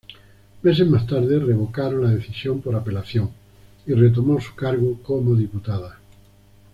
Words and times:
Meses 0.63 0.87
más 0.87 1.05
tarde, 1.05 1.37
revocaron 1.37 2.01
la 2.03 2.09
decisión, 2.09 2.59
por 2.59 2.73
apelación, 2.75 3.29
y 3.85 3.93
retomó 3.93 4.41
su 4.41 4.55
cargo 4.55 4.99
como 5.03 5.35
diputada. 5.35 5.99